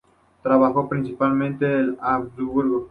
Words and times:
Trabajó 0.41 0.89
principalmente 0.89 1.71
en 1.79 1.95
Augsburgo. 2.01 2.79